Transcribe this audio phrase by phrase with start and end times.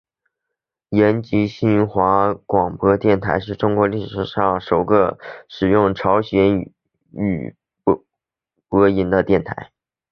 [0.89, 6.59] 延吉新华广播电台是中国历史上首个使用朝鲜
[7.11, 7.55] 语
[8.67, 9.71] 播音的电台。